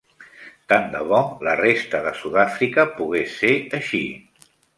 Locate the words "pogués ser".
2.97-3.53